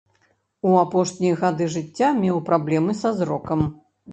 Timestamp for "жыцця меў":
1.75-2.41